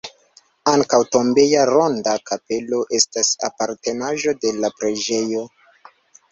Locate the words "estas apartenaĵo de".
3.01-4.57